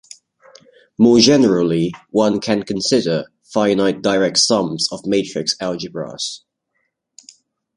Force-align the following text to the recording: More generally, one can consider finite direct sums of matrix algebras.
More 0.97 1.19
generally, 1.19 1.93
one 2.09 2.39
can 2.39 2.63
consider 2.63 3.25
finite 3.43 4.01
direct 4.01 4.39
sums 4.39 4.91
of 4.91 5.05
matrix 5.05 5.55
algebras. 5.61 6.39